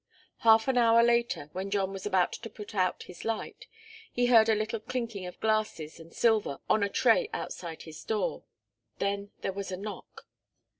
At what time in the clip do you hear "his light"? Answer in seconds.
3.03-3.67